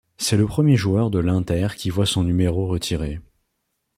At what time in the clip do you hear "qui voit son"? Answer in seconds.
1.77-2.23